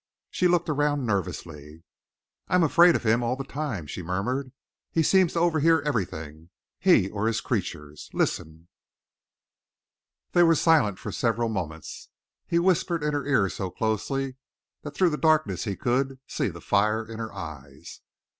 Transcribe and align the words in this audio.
She 0.31 0.47
looked 0.47 0.67
around 0.67 1.05
nervously. 1.05 1.83
"I 2.47 2.55
am 2.55 2.63
afraid 2.63 2.95
of 2.95 3.05
him 3.05 3.21
all 3.21 3.35
the 3.35 3.43
time," 3.43 3.85
she 3.85 4.01
murmured. 4.01 4.51
"He 4.89 5.03
seems 5.03 5.33
to 5.33 5.39
overhear 5.41 5.79
everything 5.85 6.49
he 6.79 7.11
or 7.11 7.27
his 7.27 7.39
creatures. 7.39 8.09
Listen!" 8.11 8.67
They 10.31 10.41
were 10.41 10.55
silent 10.55 10.97
for 10.97 11.11
several 11.11 11.49
moments. 11.49 12.09
He 12.47 12.57
whispered 12.57 13.03
in 13.03 13.13
her 13.13 13.27
ear 13.27 13.47
so 13.47 13.69
closely 13.69 14.37
that 14.81 14.95
through 14.95 15.11
the 15.11 15.17
darkness 15.17 15.65
he 15.65 15.75
could, 15.75 16.17
see 16.25 16.47
the 16.47 16.61
fire 16.61 17.05
in 17.05 17.19
her 17.19 17.31
eyes. 17.31 18.01